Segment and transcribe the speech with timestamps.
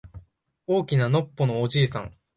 [0.65, 2.11] 大きなのっぽのおじいさん